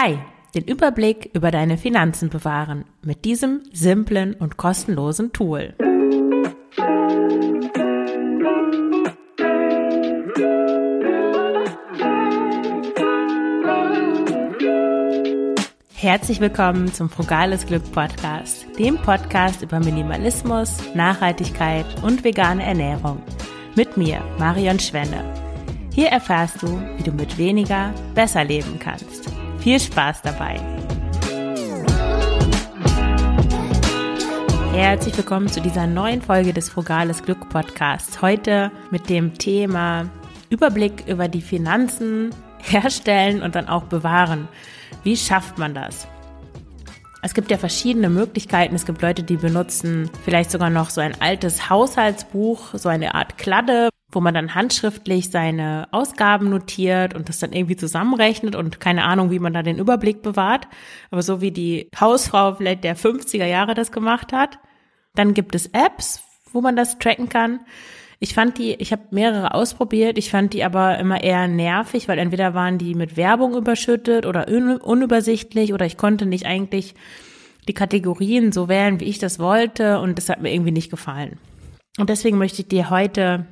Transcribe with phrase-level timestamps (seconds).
[0.00, 0.16] Hi,
[0.54, 5.74] den Überblick über deine Finanzen bewahren mit diesem simplen und kostenlosen Tool.
[15.94, 23.20] Herzlich willkommen zum Frugales Glück Podcast, dem Podcast über Minimalismus, Nachhaltigkeit und vegane Ernährung.
[23.74, 25.24] Mit mir, Marion Schwenne.
[25.92, 26.68] Hier erfährst du,
[26.98, 29.37] wie du mit weniger besser leben kannst.
[29.68, 30.58] Viel Spaß dabei!
[34.72, 38.22] Herzlich willkommen zu dieser neuen Folge des Frugales Glück Podcasts.
[38.22, 40.08] Heute mit dem Thema
[40.48, 42.30] Überblick über die Finanzen
[42.62, 44.48] herstellen und dann auch bewahren.
[45.02, 46.08] Wie schafft man das?
[47.20, 48.74] Es gibt ja verschiedene Möglichkeiten.
[48.74, 53.36] Es gibt Leute, die benutzen vielleicht sogar noch so ein altes Haushaltsbuch, so eine Art
[53.36, 59.04] Kladde, wo man dann handschriftlich seine Ausgaben notiert und das dann irgendwie zusammenrechnet und keine
[59.04, 60.66] Ahnung, wie man da den Überblick bewahrt.
[61.10, 64.58] Aber so wie die Hausfrau vielleicht der 50er Jahre das gemacht hat.
[65.14, 67.60] Dann gibt es Apps, wo man das tracken kann.
[68.18, 72.18] Ich fand die, ich habe mehrere ausprobiert, ich fand die aber immer eher nervig, weil
[72.18, 76.94] entweder waren die mit Werbung überschüttet oder un unübersichtlich oder ich konnte nicht eigentlich
[77.68, 81.38] die Kategorien so wählen, wie ich das wollte und das hat mir irgendwie nicht gefallen.
[81.98, 83.46] Und deswegen möchte ich dir heute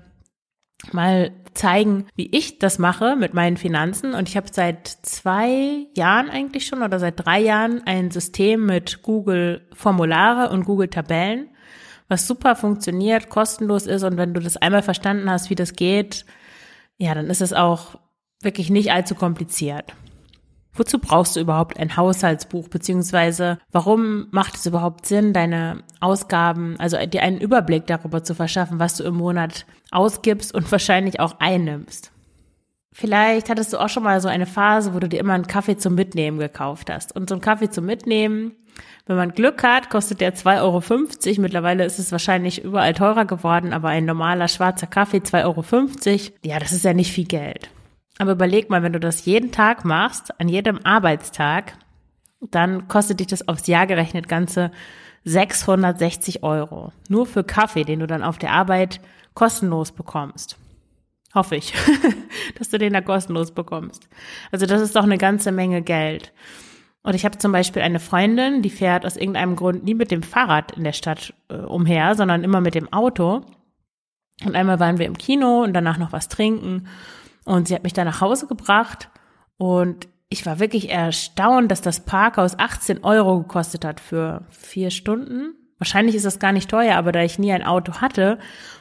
[0.92, 4.14] mal zeigen, wie ich das mache mit meinen Finanzen.
[4.14, 9.02] Und ich habe seit zwei Jahren eigentlich schon oder seit drei Jahren ein System mit
[9.02, 11.48] Google Formulare und Google Tabellen
[12.08, 16.24] was super funktioniert, kostenlos ist und wenn du das einmal verstanden hast, wie das geht,
[16.98, 17.98] ja, dann ist es auch
[18.42, 19.94] wirklich nicht allzu kompliziert.
[20.76, 26.98] Wozu brauchst du überhaupt ein Haushaltsbuch, beziehungsweise warum macht es überhaupt Sinn, deine Ausgaben, also
[27.06, 32.12] dir einen Überblick darüber zu verschaffen, was du im Monat ausgibst und wahrscheinlich auch einnimmst?
[32.92, 35.76] Vielleicht hattest du auch schon mal so eine Phase, wo du dir immer einen Kaffee
[35.76, 37.14] zum Mitnehmen gekauft hast.
[37.14, 38.52] Und so ein Kaffee zum Mitnehmen,
[39.04, 41.42] wenn man Glück hat, kostet der 2,50 Euro.
[41.42, 46.32] Mittlerweile ist es wahrscheinlich überall teurer geworden, aber ein normaler schwarzer Kaffee 2,50 Euro.
[46.42, 47.68] Ja, das ist ja nicht viel Geld.
[48.18, 51.76] Aber überleg mal, wenn du das jeden Tag machst, an jedem Arbeitstag,
[52.40, 54.70] dann kostet dich das aufs Jahr gerechnet ganze
[55.24, 56.92] 660 Euro.
[57.08, 59.00] Nur für Kaffee, den du dann auf der Arbeit
[59.34, 60.56] kostenlos bekommst.
[61.34, 61.74] Hoffe ich,
[62.58, 64.08] dass du den da kostenlos bekommst.
[64.52, 66.32] Also das ist doch eine ganze Menge Geld.
[67.02, 70.22] Und ich habe zum Beispiel eine Freundin, die fährt aus irgendeinem Grund nie mit dem
[70.22, 73.42] Fahrrad in der Stadt äh, umher, sondern immer mit dem Auto.
[74.44, 76.88] Und einmal waren wir im Kino und danach noch was trinken.
[77.46, 79.08] Und sie hat mich da nach Hause gebracht.
[79.56, 85.54] Und ich war wirklich erstaunt, dass das Parkhaus 18 Euro gekostet hat für vier Stunden.
[85.78, 88.38] Wahrscheinlich ist das gar nicht teuer, aber da ich nie ein Auto hatte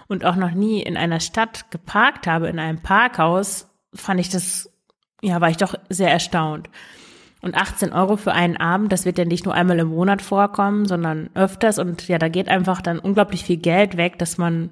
[0.07, 4.73] und auch noch nie in einer Stadt geparkt habe, in einem Parkhaus, fand ich das,
[5.21, 6.69] ja, war ich doch sehr erstaunt.
[7.41, 10.85] Und 18 Euro für einen Abend, das wird ja nicht nur einmal im Monat vorkommen,
[10.85, 11.77] sondern öfters.
[11.77, 14.71] Und ja, da geht einfach dann unglaublich viel Geld weg, dass man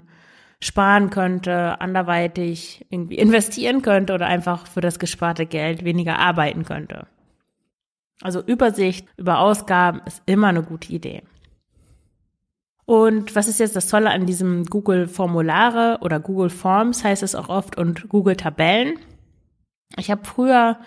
[0.64, 7.08] sparen könnte, anderweitig irgendwie investieren könnte oder einfach für das gesparte Geld weniger arbeiten könnte.
[8.22, 11.24] Also Übersicht über Ausgaben ist immer eine gute Idee.
[12.86, 17.36] Und was ist jetzt das Tolle an diesem Google Formulare oder Google Forms heißt es
[17.36, 19.00] auch oft und Google Tabellen?
[19.98, 20.78] Ich habe früher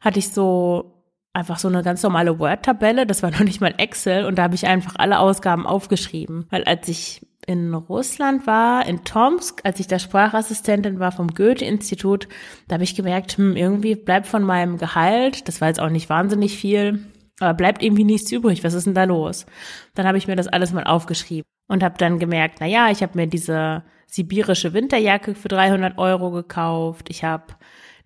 [0.00, 0.92] hatte ich so
[1.32, 4.54] einfach so eine ganz normale Word-Tabelle, das war noch nicht mal Excel und da habe
[4.54, 9.86] ich einfach alle Ausgaben aufgeschrieben, weil als ich in Russland war, in Tomsk, als ich
[9.86, 12.28] da Sprachassistentin war vom Goethe-Institut,
[12.68, 16.10] da habe ich gemerkt, hm, irgendwie bleibt von meinem Gehalt, das war jetzt auch nicht
[16.10, 17.06] wahnsinnig viel,
[17.40, 18.64] aber bleibt irgendwie nichts übrig.
[18.64, 19.46] Was ist denn da los?
[19.94, 23.02] Dann habe ich mir das alles mal aufgeschrieben und habe dann gemerkt, na ja, ich
[23.02, 27.10] habe mir diese sibirische Winterjacke für 300 Euro gekauft.
[27.10, 27.54] Ich habe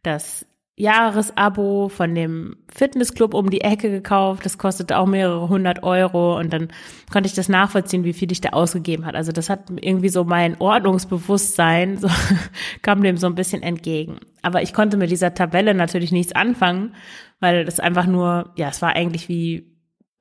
[0.03, 0.47] das
[0.81, 4.47] Jahresabo von dem Fitnessclub um die Ecke gekauft.
[4.47, 6.69] Das kostete auch mehrere hundert Euro und dann
[7.13, 9.15] konnte ich das nachvollziehen, wie viel ich da ausgegeben hat.
[9.15, 12.09] Also das hat irgendwie so mein Ordnungsbewusstsein, so,
[12.83, 14.21] kam dem so ein bisschen entgegen.
[14.43, 16.95] Aber ich konnte mit dieser Tabelle natürlich nichts anfangen,
[17.41, 19.70] weil das einfach nur, ja, es war eigentlich wie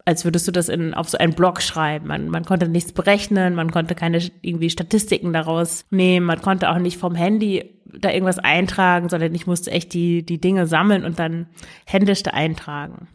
[0.10, 2.08] als würdest du das in, auf so einen Blog schreiben.
[2.08, 6.80] Man, man konnte nichts berechnen, man konnte keine irgendwie Statistiken daraus nehmen, man konnte auch
[6.80, 11.20] nicht vom Handy da irgendwas eintragen, sondern ich musste echt die, die Dinge sammeln und
[11.20, 11.46] dann
[11.86, 13.08] händisch da eintragen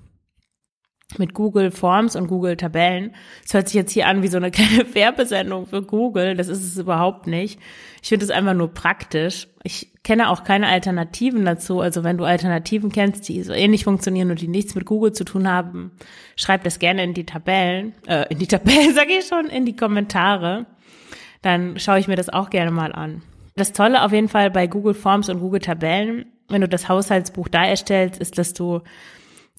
[1.18, 3.14] mit Google Forms und Google Tabellen.
[3.44, 6.34] Es hört sich jetzt hier an wie so eine kleine Werbesendung für Google.
[6.34, 7.60] Das ist es überhaupt nicht.
[8.02, 9.48] Ich finde es einfach nur praktisch.
[9.62, 11.80] Ich kenne auch keine Alternativen dazu.
[11.80, 15.24] Also wenn du Alternativen kennst, die so ähnlich funktionieren und die nichts mit Google zu
[15.24, 15.92] tun haben,
[16.36, 19.76] schreib das gerne in die Tabellen, äh, in die Tabellen sage ich schon, in die
[19.76, 20.66] Kommentare.
[21.42, 23.22] Dann schaue ich mir das auch gerne mal an.
[23.56, 27.48] Das Tolle auf jeden Fall bei Google Forms und Google Tabellen, wenn du das Haushaltsbuch
[27.48, 28.80] da erstellst, ist, dass du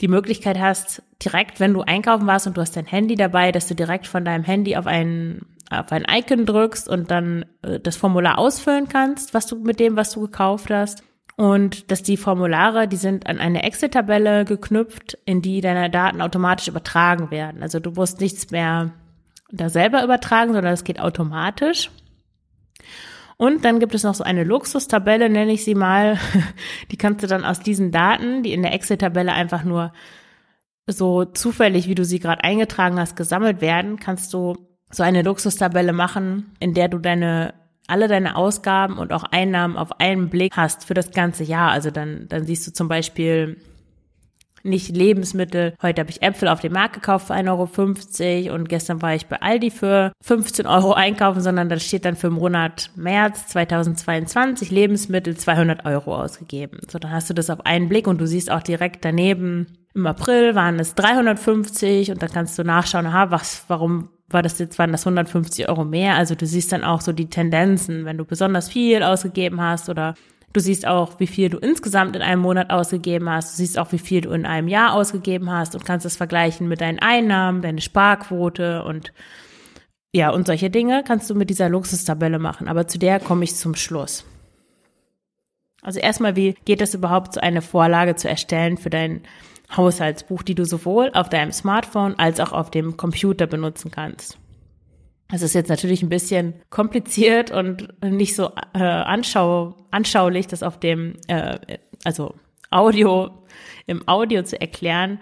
[0.02, 3.68] die Möglichkeit hast, direkt, wenn du einkaufen warst und du hast dein Handy dabei, dass
[3.68, 7.96] du direkt von deinem Handy auf ein, auf ein Icon drückst und dann äh, das
[7.96, 11.04] Formular ausfüllen kannst, was du mit dem, was du gekauft hast.
[11.38, 16.70] Und dass die Formulare, die sind an eine Excel-Tabelle geknüpft, in die deine Daten automatisch
[16.70, 17.62] übertragen werden.
[17.62, 18.94] Also du musst nichts mehr
[19.52, 21.92] da selber übertragen, sondern es geht automatisch.
[23.38, 26.18] Und dann gibt es noch so eine Luxustabelle, nenne ich sie mal.
[26.92, 29.92] Die kannst du dann aus diesen Daten, die in der Excel-Tabelle einfach nur
[30.88, 34.56] so zufällig, wie du sie gerade eingetragen hast, gesammelt werden, kannst du
[34.92, 37.54] so eine Luxustabelle machen, in der du deine
[37.88, 41.72] alle deine Ausgaben und auch Einnahmen auf einen Blick hast für das ganze Jahr.
[41.72, 43.58] Also dann, dann siehst du zum Beispiel
[44.66, 45.74] nicht Lebensmittel.
[45.82, 49.28] Heute habe ich Äpfel auf dem Markt gekauft für 1,50 Euro und gestern war ich
[49.28, 54.72] bei Aldi für 15 Euro einkaufen, sondern da steht dann für den Monat März 2022
[54.72, 56.80] Lebensmittel 200 Euro ausgegeben.
[56.92, 60.08] So, dann hast du das auf einen Blick und du siehst auch direkt daneben, im
[60.08, 64.78] April waren es 350 und dann kannst du nachschauen, aha, was, warum war das jetzt,
[64.78, 66.16] waren das 150 Euro mehr?
[66.16, 70.16] Also du siehst dann auch so die Tendenzen, wenn du besonders viel ausgegeben hast oder
[70.56, 73.52] Du siehst auch, wie viel du insgesamt in einem Monat ausgegeben hast.
[73.52, 76.70] Du siehst auch, wie viel du in einem Jahr ausgegeben hast und kannst es vergleichen
[76.70, 79.12] mit deinen Einnahmen, deine Sparquote und
[80.14, 82.70] ja, und solche Dinge kannst du mit dieser Luxustabelle machen.
[82.70, 84.24] Aber zu der komme ich zum Schluss.
[85.82, 89.24] Also erstmal, wie geht es überhaupt, so eine Vorlage zu erstellen für dein
[89.76, 94.38] Haushaltsbuch, die du sowohl auf deinem Smartphone als auch auf dem Computer benutzen kannst?
[95.32, 100.80] Es ist jetzt natürlich ein bisschen kompliziert und nicht so äh, anschau anschaulich, das auf
[100.80, 101.58] dem, äh,
[102.04, 102.36] also
[102.70, 103.32] Audio,
[103.88, 105.20] im Audio zu erklären.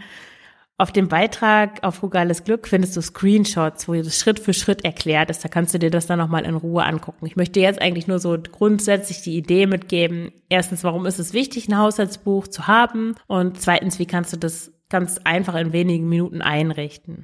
[0.78, 5.30] Auf dem Beitrag auf Frugales Glück findest du Screenshots, wo das Schritt für Schritt erklärt
[5.30, 5.46] ist.
[5.46, 7.28] Da kannst du dir das dann nochmal in Ruhe angucken.
[7.28, 10.32] Ich möchte jetzt eigentlich nur so grundsätzlich die Idee mitgeben.
[10.50, 13.16] Erstens, warum ist es wichtig, ein Haushaltsbuch zu haben?
[13.28, 17.24] Und zweitens, wie kannst du das ganz einfach in wenigen Minuten einrichten?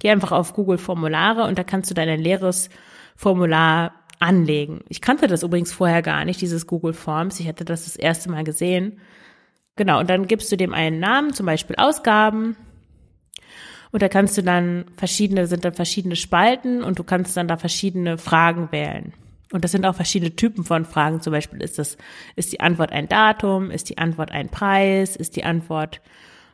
[0.00, 2.68] Geh einfach auf Google Formulare und da kannst du dein leeres
[3.16, 4.80] Formular anlegen.
[4.88, 7.38] Ich kannte das übrigens vorher gar nicht, dieses Google Forms.
[7.38, 8.98] Ich hatte das das erste Mal gesehen.
[9.76, 12.56] Genau, und dann gibst du dem einen Namen, zum Beispiel Ausgaben.
[13.92, 17.56] Und da kannst du dann verschiedene, sind dann verschiedene Spalten und du kannst dann da
[17.56, 19.14] verschiedene Fragen wählen.
[19.52, 21.22] Und das sind auch verschiedene Typen von Fragen.
[21.22, 21.96] Zum Beispiel ist das,
[22.36, 26.00] ist die Antwort ein Datum, ist die Antwort ein Preis, ist die Antwort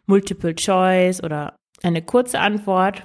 [0.06, 3.02] Multiple Choice oder eine kurze Antwort.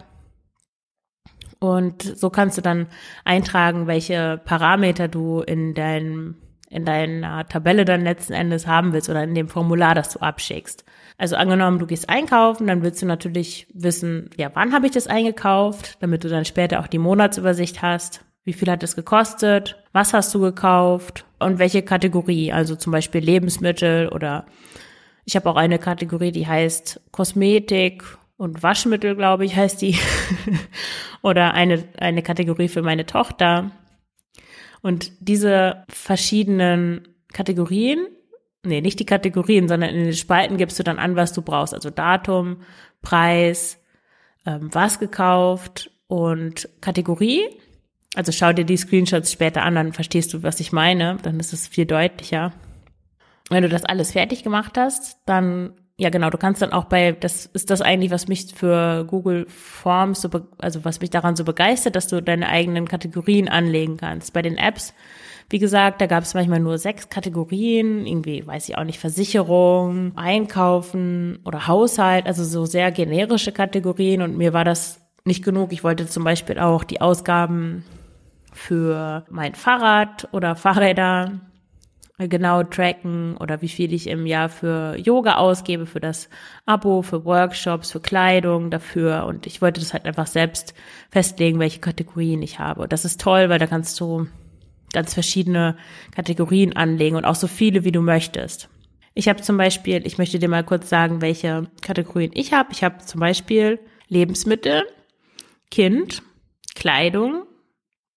[1.62, 2.88] Und so kannst du dann
[3.24, 6.36] eintragen, welche Parameter du in deinem
[6.72, 10.86] in deiner Tabelle dann letzten Endes haben willst oder in dem Formular, das du abschickst.
[11.18, 15.08] Also angenommen, du gehst einkaufen, dann willst du natürlich wissen, ja, wann habe ich das
[15.08, 18.24] eingekauft, damit du dann später auch die Monatsübersicht hast.
[18.46, 19.84] Wie viel hat es gekostet?
[19.92, 21.26] Was hast du gekauft?
[21.40, 22.54] Und welche Kategorie?
[22.54, 24.46] Also zum Beispiel Lebensmittel oder
[25.26, 28.04] ich habe auch eine Kategorie, die heißt Kosmetik
[28.42, 30.00] und Waschmittel, glaube ich, heißt die.
[31.22, 33.70] Oder eine, eine Kategorie für meine Tochter.
[34.82, 38.08] Und diese verschiedenen Kategorien,
[38.64, 41.76] nee, nicht die Kategorien, sondern in den Spalten gibst du dann an, was du brauchst.
[41.76, 42.64] Also Datum,
[43.04, 43.78] Preis,
[44.48, 47.44] ähm, was gekauft und Kategorie.
[48.16, 51.18] Also schau dir die Screenshots später an, dann verstehst du, was ich meine.
[51.22, 52.54] Dann ist es viel deutlicher.
[53.52, 56.32] Wenn du das alles fertig gemacht hast, dann ja, genau.
[56.32, 60.32] Du kannst dann auch bei, das ist das eigentlich, was mich für Google Forms so,
[60.58, 64.34] also was mich daran so begeistert, dass du deine eigenen Kategorien anlegen kannst.
[64.34, 64.96] Bei den Apps,
[65.52, 70.14] wie gesagt, da gab es manchmal nur sechs Kategorien, irgendwie, weiß ich auch nicht, Versicherung,
[70.16, 75.72] Einkaufen oder Haushalt, also so sehr generische Kategorien und mir war das nicht genug.
[75.72, 77.86] Ich wollte zum Beispiel auch die Ausgaben
[78.54, 81.42] für mein Fahrrad oder Fahrräder
[82.28, 86.30] genau tracken oder wie viel ich im Jahr für Yoga ausgebe, für das
[86.66, 89.26] Abo, für Workshops, für Kleidung dafür.
[89.26, 90.74] Und ich wollte das halt einfach selbst
[91.10, 92.82] festlegen, welche Kategorien ich habe.
[92.82, 94.28] Und das ist toll, weil da kannst du
[94.94, 95.78] ganz verschiedene
[96.14, 98.70] Kategorien anlegen und auch so viele, wie du möchtest.
[99.14, 102.70] Ich habe zum Beispiel, ich möchte dir mal kurz sagen, welche Kategorien ich habe.
[102.72, 104.84] Ich habe zum Beispiel Lebensmittel,
[105.70, 106.24] Kind,
[106.76, 107.44] Kleidung,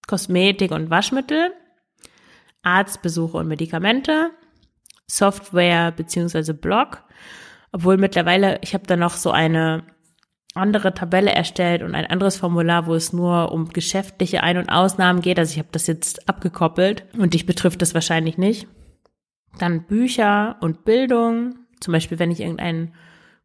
[0.06, 1.52] Kosmetik und Waschmittel,
[2.64, 4.30] Arztbesuche und Medikamente,
[5.06, 7.02] Software beziehungsweise Blog.
[7.72, 9.84] Obwohl mittlerweile, ich habe da noch so eine
[10.54, 15.20] andere Tabelle erstellt und ein anderes Formular, wo es nur um geschäftliche Ein- und Ausnahmen
[15.20, 15.38] geht.
[15.38, 18.68] Also ich habe das jetzt abgekoppelt und dich betrifft das wahrscheinlich nicht.
[19.58, 21.56] Dann Bücher und Bildung.
[21.80, 22.94] Zum Beispiel, wenn ich irgendeinen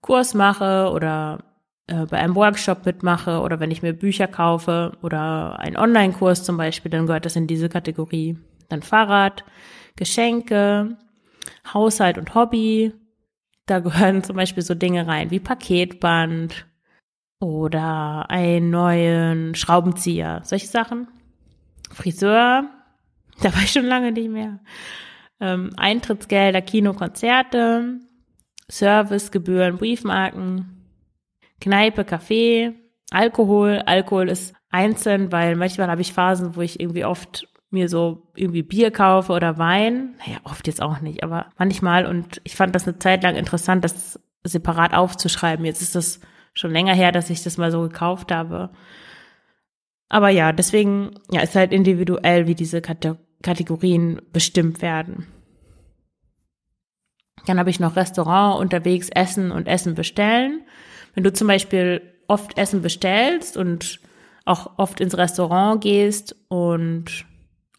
[0.02, 1.44] Kurs mache oder
[1.88, 6.58] äh, bei einem Workshop mitmache oder wenn ich mir Bücher kaufe oder einen Online-Kurs zum
[6.58, 8.38] Beispiel, dann gehört das in diese Kategorie
[8.70, 9.44] dann Fahrrad,
[9.96, 10.98] Geschenke,
[11.74, 12.94] Haushalt und Hobby,
[13.66, 16.66] Da gehören zum Beispiel so Dinge rein wie Paketband
[17.40, 21.08] oder einen neuen Schraubenzieher, solche Sachen.
[21.92, 22.70] Friseur,
[23.42, 24.60] da war ich schon lange nicht mehr.
[25.40, 28.00] Ähm, Eintrittsgelder, Kino, Konzerte,
[28.70, 30.86] Servicegebühren, Briefmarken,
[31.62, 32.74] Kneipe, Kaffee,
[33.12, 33.82] Alkohol.
[33.86, 38.64] Alkohol ist einzeln, weil manchmal habe ich Phasen, wo ich irgendwie oft mir so irgendwie
[38.64, 40.16] Bier kaufe oder Wein.
[40.20, 42.06] Naja, oft jetzt auch nicht, aber manchmal.
[42.06, 45.66] Und ich fand das eine Zeit lang interessant, das separat aufzuschreiben.
[45.66, 46.20] Jetzt ist das
[46.54, 48.72] schon länger her, dass ich das mal so gekauft habe.
[50.10, 55.28] Aber ja, deswegen ja, ist halt individuell, wie diese Kategorien bestimmt werden.
[57.46, 60.62] Dann habe ich noch Restaurant unterwegs essen und Essen bestellen.
[61.14, 64.00] Wenn du zum Beispiel oft Essen bestellst und
[64.46, 67.26] auch oft ins Restaurant gehst und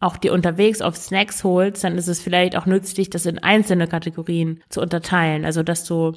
[0.00, 3.86] auch dir unterwegs auf Snacks holst, dann ist es vielleicht auch nützlich, das in einzelne
[3.86, 5.44] Kategorien zu unterteilen.
[5.44, 6.14] Also, dass du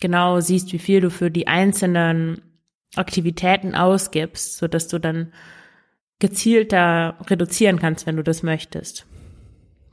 [0.00, 2.40] genau siehst, wie viel du für die einzelnen
[2.96, 5.32] Aktivitäten ausgibst, so dass du dann
[6.18, 9.06] gezielter reduzieren kannst, wenn du das möchtest.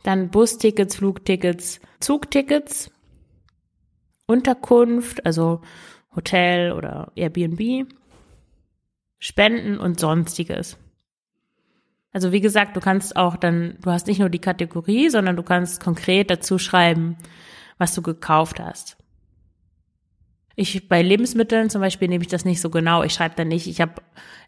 [0.04, 2.92] Dann Bustickets, Flugtickets, Zugtickets,
[4.26, 5.62] Unterkunft, also
[6.16, 7.88] Hotel oder Airbnb,
[9.20, 10.78] Spenden und sonstiges.
[12.13, 15.43] Also wie gesagt, du kannst auch dann, du hast nicht nur die Kategorie, sondern du
[15.43, 17.17] kannst konkret dazu schreiben,
[17.79, 18.98] was du gekauft hast.
[20.55, 23.01] Ich bei Lebensmitteln zum Beispiel nehme ich das nicht so genau.
[23.01, 23.93] Ich schreibe dann nicht, ich habe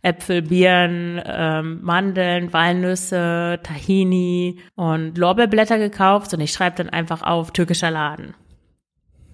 [0.03, 7.51] Äpfel, Birnen, ähm, Mandeln, Walnüsse, Tahini und Lorbeerblätter gekauft, sondern ich schreibe dann einfach auf
[7.51, 8.36] türkischer Laden.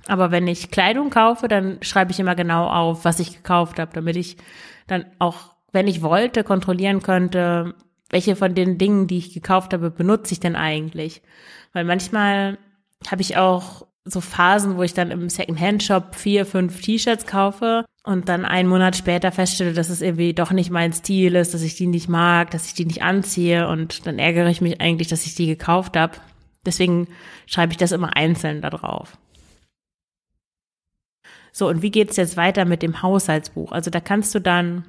[0.07, 3.91] Aber wenn ich Kleidung kaufe, dann schreibe ich immer genau auf, was ich gekauft habe,
[3.93, 4.37] damit ich
[4.87, 7.75] dann auch, wenn ich wollte, kontrollieren könnte,
[8.11, 11.21] welche von den Dingen, die ich gekauft habe, benutze ich denn eigentlich?
[11.73, 12.57] Weil manchmal
[13.09, 18.29] habe ich auch so Phasen, wo ich dann im Secondhand-Shop vier, fünf T-Shirts kaufe und
[18.29, 21.75] dann einen Monat später feststelle, dass es irgendwie doch nicht mein Stil ist, dass ich
[21.75, 25.25] die nicht mag, dass ich die nicht anziehe und dann ärgere ich mich eigentlich, dass
[25.25, 26.17] ich die gekauft habe.
[26.65, 27.07] Deswegen
[27.45, 29.17] schreibe ich das immer einzeln da drauf.
[31.51, 33.71] So, und wie geht's jetzt weiter mit dem Haushaltsbuch?
[33.71, 34.85] Also da kannst du dann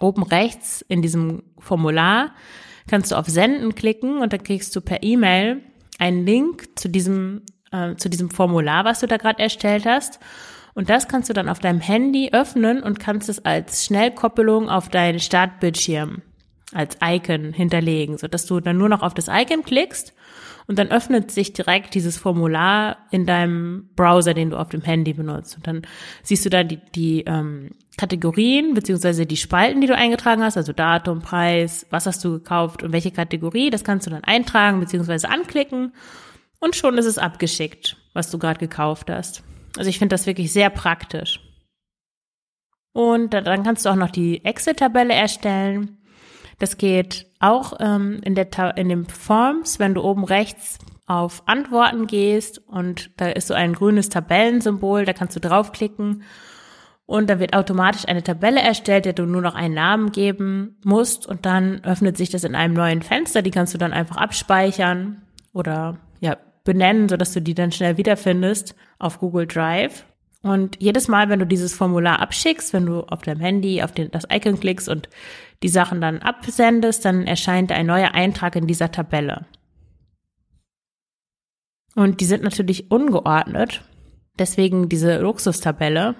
[0.00, 2.34] oben rechts in diesem Formular,
[2.88, 5.62] kannst du auf Senden klicken und dann kriegst du per E-Mail
[5.98, 10.18] einen Link zu diesem, äh, zu diesem Formular, was du da gerade erstellt hast.
[10.74, 14.88] Und das kannst du dann auf deinem Handy öffnen und kannst es als Schnellkoppelung auf
[14.88, 16.22] deinen Startbildschirm
[16.72, 20.14] als Icon hinterlegen, so dass du dann nur noch auf das Icon klickst
[20.66, 25.12] und dann öffnet sich direkt dieses Formular in deinem Browser, den du auf dem Handy
[25.12, 25.56] benutzt.
[25.56, 25.82] Und dann
[26.22, 30.72] siehst du da die, die ähm, Kategorien beziehungsweise die Spalten, die du eingetragen hast, also
[30.72, 33.70] Datum, Preis, was hast du gekauft und welche Kategorie.
[33.70, 35.92] Das kannst du dann eintragen beziehungsweise anklicken
[36.60, 39.42] und schon ist es abgeschickt, was du gerade gekauft hast.
[39.76, 41.40] Also ich finde das wirklich sehr praktisch.
[42.92, 46.01] Und dann kannst du auch noch die Excel-Tabelle erstellen.
[46.58, 52.06] Das geht auch ähm, in, der in dem Forms, wenn du oben rechts auf Antworten
[52.06, 56.22] gehst und da ist so ein grünes Tabellensymbol, da kannst du draufklicken
[57.06, 61.26] und da wird automatisch eine Tabelle erstellt, der du nur noch einen Namen geben musst
[61.26, 65.22] und dann öffnet sich das in einem neuen Fenster, die kannst du dann einfach abspeichern
[65.52, 70.04] oder ja, benennen, sodass du die dann schnell wiederfindest auf Google Drive.
[70.42, 74.10] Und jedes Mal, wenn du dieses Formular abschickst, wenn du auf deinem Handy auf den,
[74.10, 75.08] das Icon klickst und
[75.62, 79.46] die Sachen dann absendest, dann erscheint ein neuer Eintrag in dieser Tabelle.
[81.94, 83.82] Und die sind natürlich ungeordnet,
[84.38, 86.14] deswegen diese Luxustabelle.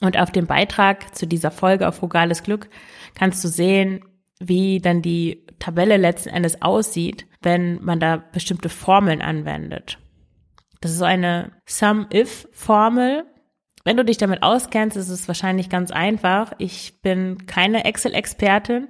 [0.00, 2.70] Und auf dem Beitrag zu dieser Folge auf Frugales Glück
[3.14, 4.02] kannst du sehen,
[4.38, 9.98] wie dann die Tabelle letzten Endes aussieht, wenn man da bestimmte Formeln anwendet.
[10.80, 13.24] Das ist so eine Sum-If-Formel.
[13.84, 16.52] Wenn du dich damit auskennst, ist es wahrscheinlich ganz einfach.
[16.58, 18.88] Ich bin keine Excel-Expertin.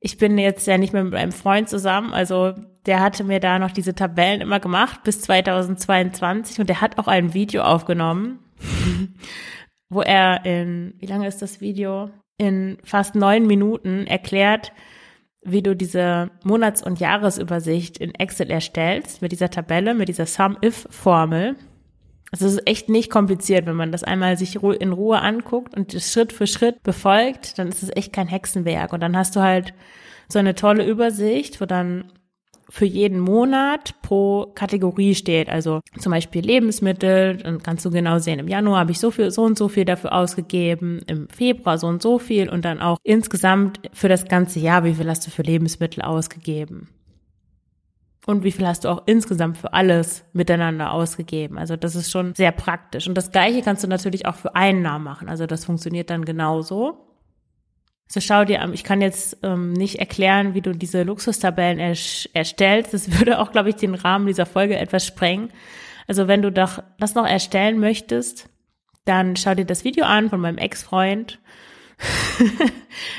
[0.00, 2.54] Ich bin jetzt ja nicht mehr mit einem Freund zusammen, also
[2.86, 7.08] der hatte mir da noch diese Tabellen immer gemacht bis 2022 und der hat auch
[7.08, 8.38] ein Video aufgenommen,
[9.90, 12.10] wo er in, wie lange ist das Video?
[12.38, 14.72] In fast neun Minuten erklärt,
[15.42, 21.56] wie du diese Monats- und Jahresübersicht in Excel erstellst, mit dieser Tabelle, mit dieser Sum-If-Formel.
[22.30, 25.94] Also es ist echt nicht kompliziert, wenn man das einmal sich in Ruhe anguckt und
[25.94, 28.92] das Schritt für Schritt befolgt, dann ist es echt kein Hexenwerk.
[28.92, 29.72] Und dann hast du halt
[30.28, 32.12] so eine tolle Übersicht, wo dann
[32.70, 35.48] für jeden Monat pro Kategorie steht.
[35.48, 39.30] Also zum Beispiel Lebensmittel, dann kannst du genau sehen, im Januar habe ich so viel,
[39.30, 42.98] so und so viel dafür ausgegeben, im Februar so und so viel und dann auch
[43.02, 46.88] insgesamt für das ganze Jahr, wie viel hast du für Lebensmittel ausgegeben.
[48.28, 51.56] Und wie viel hast du auch insgesamt für alles miteinander ausgegeben.
[51.56, 53.08] Also das ist schon sehr praktisch.
[53.08, 55.30] Und das gleiche kannst du natürlich auch für Einnahmen machen.
[55.30, 57.06] Also das funktioniert dann genauso.
[58.06, 62.92] So schau dir an, ich kann jetzt ähm, nicht erklären, wie du diese Luxustabellen erstellst.
[62.92, 65.50] Das würde auch, glaube ich, den Rahmen dieser Folge etwas sprengen.
[66.06, 68.50] Also wenn du doch das noch erstellen möchtest,
[69.06, 71.38] dann schau dir das Video an von meinem Ex-Freund.
[71.96, 72.58] das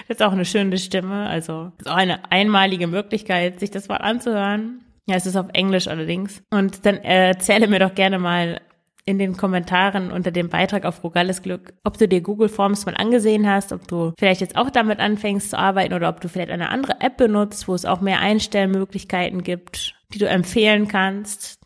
[0.18, 1.28] ist auch eine schöne Stimme.
[1.28, 4.82] Also ist auch eine einmalige Möglichkeit, sich das mal anzuhören.
[5.10, 6.44] Ja, es ist auf Englisch allerdings.
[6.52, 8.62] Und dann erzähle mir doch gerne mal
[9.06, 12.94] in den Kommentaren unter dem Beitrag auf Rogales Glück, ob du dir Google Forms mal
[12.94, 16.52] angesehen hast, ob du vielleicht jetzt auch damit anfängst zu arbeiten oder ob du vielleicht
[16.52, 21.58] eine andere App benutzt, wo es auch mehr Einstellmöglichkeiten gibt, die du empfehlen kannst.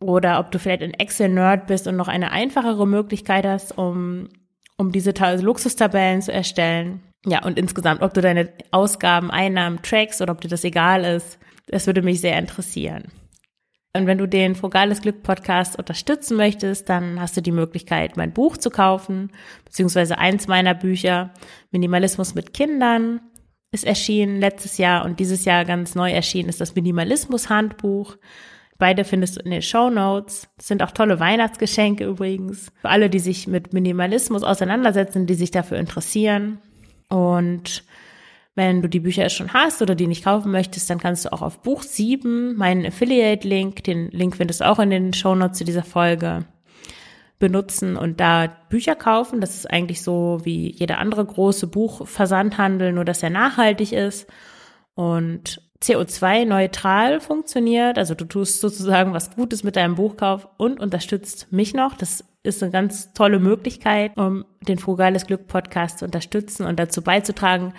[0.00, 4.28] Oder ob du vielleicht ein Excel-Nerd bist und noch eine einfachere Möglichkeit hast, um,
[4.76, 7.02] um diese Luxustabellen zu erstellen.
[7.26, 11.40] Ja, und insgesamt, ob du deine Ausgaben, Einnahmen trackst oder ob dir das egal ist.
[11.66, 13.04] Das würde mich sehr interessieren.
[13.96, 18.32] Und wenn du den Frugales Glück Podcast unterstützen möchtest, dann hast du die Möglichkeit, mein
[18.32, 19.32] Buch zu kaufen,
[19.64, 21.32] beziehungsweise eins meiner Bücher,
[21.70, 23.20] Minimalismus mit Kindern,
[23.72, 28.16] ist erschienen letztes Jahr und dieses Jahr ganz neu erschienen ist das Minimalismus Handbuch.
[28.78, 30.48] Beide findest du in den Show Notes.
[30.60, 32.70] Sind auch tolle Weihnachtsgeschenke übrigens.
[32.82, 36.58] Für alle, die sich mit Minimalismus auseinandersetzen, die sich dafür interessieren.
[37.08, 37.84] Und
[38.56, 41.42] wenn du die Bücher schon hast oder die nicht kaufen möchtest, dann kannst du auch
[41.42, 45.84] auf Buch 7 meinen Affiliate-Link, den Link findest du auch in den Shownotes zu dieser
[45.84, 46.46] Folge,
[47.38, 49.40] benutzen und da Bücher kaufen.
[49.40, 54.26] Das ist eigentlich so wie jeder andere große Buchversandhandel, nur dass er nachhaltig ist
[54.94, 57.98] und CO2-neutral funktioniert.
[57.98, 61.94] Also du tust sozusagen was Gutes mit deinem Buchkauf und unterstützt mich noch.
[61.94, 67.02] Das ist eine ganz tolle Möglichkeit, um den Frugales Glück Podcast zu unterstützen und dazu
[67.02, 67.74] beizutragen,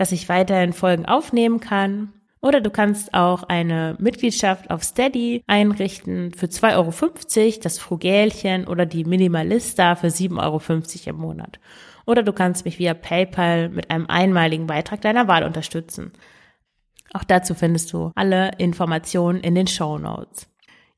[0.00, 2.14] dass ich weiterhin Folgen aufnehmen kann.
[2.40, 8.86] Oder du kannst auch eine Mitgliedschaft auf Steady einrichten für 2,50 Euro, das Frugälchen oder
[8.86, 11.60] die Minimalista für 7,50 Euro im Monat.
[12.06, 16.12] Oder du kannst mich via PayPal mit einem einmaligen Beitrag deiner Wahl unterstützen.
[17.12, 20.48] Auch dazu findest du alle Informationen in den Show Notes.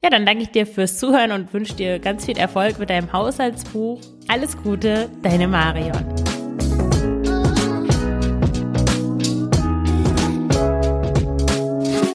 [0.01, 3.13] Ja, dann danke ich dir fürs Zuhören und wünsche dir ganz viel Erfolg mit deinem
[3.13, 4.01] Haushaltsbuch.
[4.29, 6.42] Alles Gute, deine Marion.